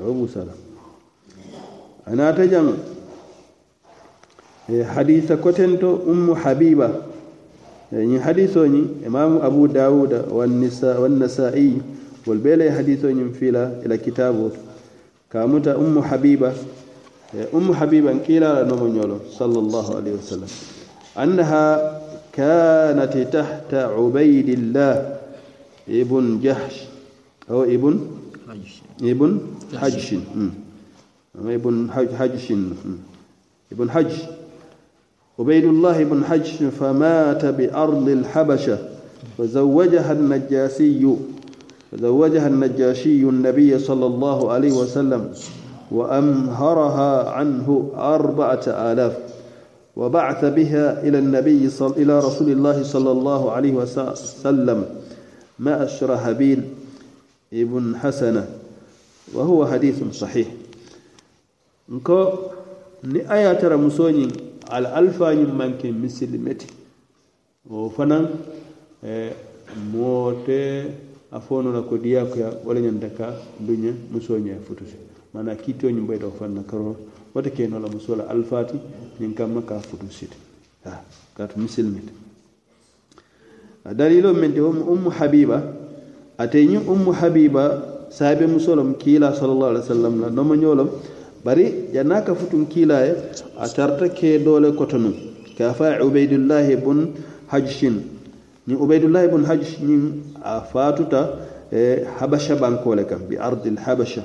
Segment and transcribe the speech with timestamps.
[0.00, 0.58] أبو سلام
[2.08, 2.72] أنا تجمع
[4.70, 6.90] حديث كتنتو أم حبيبة
[7.92, 11.78] يعني حديثوني إمام أبو داود والنساء والنسائي
[12.26, 14.50] والبيلة حديثوني فيلا إلى كتابه
[15.32, 16.52] كامتا أم حبيبة
[17.54, 20.48] أم حبيبة كيلا نمونيولو صلى الله عليه وسلم
[21.18, 22.00] أنها
[22.32, 25.18] كانت تحت عبيد الله
[25.88, 26.84] ابن جحش
[27.50, 28.00] أو ابن
[29.02, 29.38] ابن
[29.76, 30.14] حجش
[31.44, 32.52] ابن حجش
[33.72, 34.12] ابن حج
[35.38, 38.78] عبيد الله بن حج فمات بأرض الحبشة.
[39.38, 41.16] فزوجها النجاسي.
[41.92, 45.32] فزوجها النجاشي النبي صلى الله عليه وسلم.
[45.90, 49.16] وأمهرها عنه أربعة آلاف.
[49.96, 51.92] وبعث بها إلى النبي صل...
[51.96, 54.84] إلى رسول الله صلى الله عليه وسلم.
[55.58, 55.84] ما
[57.50, 58.46] ibn hasana.
[59.34, 60.46] Wa huwa hadithun sahih.
[61.88, 62.52] Nko
[63.02, 64.32] ni aya tara musoni
[64.70, 66.66] al alfa ñin manke misilimeti
[67.70, 68.28] o fanan
[69.04, 69.30] e
[69.92, 70.84] moote
[71.32, 73.92] na kodi ko ya wala ñanta ka duña
[74.66, 74.96] futuse
[75.32, 76.96] mana kiitoñin ɓeyda o fanna karo
[77.34, 80.34] wata kenola musola alfati ah, nin kam ka futusite
[81.36, 82.10] kaatu kat
[83.84, 85.62] a dalilo min de um ummu habiba
[86.40, 87.64] ate ñiŋ ummu habiba
[88.08, 90.88] saabe musolom kiila salallahu alai sallam la noma ñolom
[91.44, 93.12] bari janna ka futun kiila ye
[93.60, 95.12] a tarta ke dole kotonu
[95.58, 97.12] ka fa ubaydullahi bun
[97.52, 98.00] hajshin.
[98.68, 100.02] Ñiŋ ubaydullahi bun hajsh ñiŋ
[100.42, 101.20] a fatuta
[101.70, 104.24] e habasha banko le kan bi ardil habasha.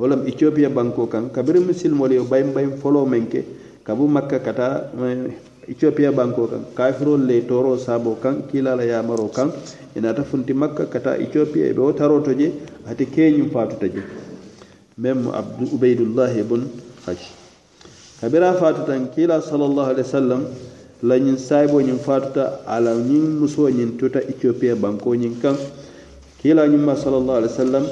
[0.00, 3.44] Wolam ethiopia banko kan kabiri misilmolu yo bayim bayim folo men ke
[3.84, 5.36] kabu makka kata e,
[5.70, 6.62] ethiopia banko kan.
[6.74, 9.52] Kafirol le toro sabo kan kilala yamaro kan.
[9.94, 12.50] Inata funti makka kata ethiopia e ɓe wo taroto je
[12.86, 14.02] ate keñum fatuta je
[14.98, 16.68] même abdu ubaydullah ibn
[17.06, 17.18] haj
[18.20, 20.42] kabira fatutan kila sallallahu alaihi wasallam
[21.02, 25.56] la ñin saybo ñin fatuta ala ñin muso ñin tuta ethiopia banko ñin kan.
[26.42, 27.84] Kila ñin ma sallallahu alaihi wasallam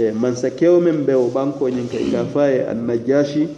[0.00, 3.48] e mansa kewo men be o banko ñin kay ka faye an najashi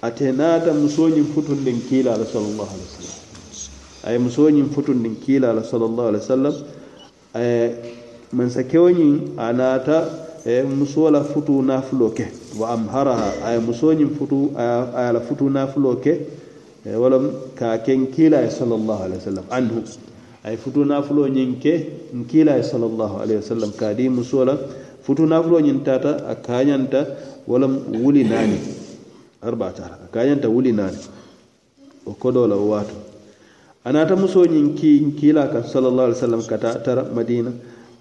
[0.00, 3.18] a naata musoñiŋ futundin kiila la salallahu alai wa sallam
[4.04, 6.54] a ye musoñiŋ futundin kiila la salallahu alai wa sallam
[7.34, 7.74] a ye
[8.32, 9.98] mansa kewoñiŋ a naata
[10.46, 12.26] muso e musola futu nafulo e ke
[12.56, 16.14] wa amhara a ye musoñiŋ futu a ye futu nafulo ke
[16.86, 19.82] walam ka ken kiila ye salallahu alai wa anhu
[20.44, 21.74] a ye futu nafulo ñiŋ ke
[22.14, 24.46] n kiila ye salallahu alai wa ka di muso
[25.02, 27.02] futu nafulo ñiŋ taata a kañanta
[27.48, 28.86] walam wuli nani.
[29.42, 30.98] arbatar kayanta wuli nani.
[32.06, 32.94] O kodo la wato
[33.84, 37.52] anata muso nyin ki kila kan sallallahu alaihi wasallam kata tar madina.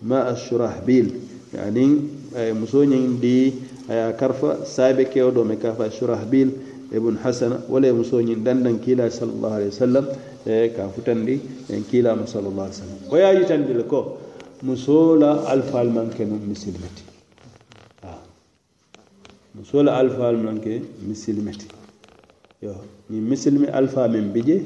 [0.02, 1.10] Ma ashrahbil
[1.54, 2.06] yani
[2.36, 3.54] eh, muso nyin di
[3.90, 6.52] aya eh, karfa sabe ke odo me karfa shurahbil
[6.94, 10.06] ibn hasan wala muso nyin dandan kila sallallahu alaihi wasallam
[10.46, 13.00] e ka futandi eh, en kila mu sallallahu alaihi wasallam.
[13.10, 14.20] Waya yitandi ko
[14.64, 17.07] musola alfal man kenu mislimati
[19.58, 20.74] muso la alifaalu noŋ ke
[21.08, 21.68] misilime ti
[22.62, 22.74] yo
[23.10, 24.58] ñiŋ misilime alifaa meŋ bi je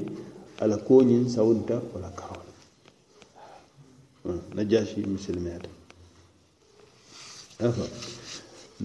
[0.61, 2.43] a la koo ñiŋ sawunta wo la karoo
[4.25, 5.69] le najasi misilimeyata
[7.67, 7.85] afa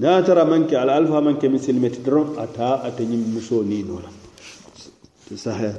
[0.00, 3.02] niŋ a tara maŋ ke a la alifaa maŋ ke misilime ti doroŋ ata ate
[3.10, 4.10] ñiŋ musoo niinoo la
[5.26, 5.74] te sahaya